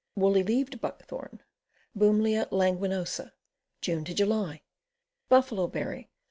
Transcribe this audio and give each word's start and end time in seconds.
Woolly 0.15 0.41
leaved 0.41 0.81
Buckthorn. 0.81 1.43
Bumelia 1.95 2.47
languinosa. 2.49 3.33
June 3.81 4.03
July. 4.03 4.63
Buffalo 5.29 5.67
berry. 5.67 6.09